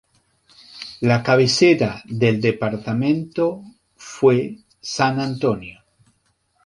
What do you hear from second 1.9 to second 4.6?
del departamento fue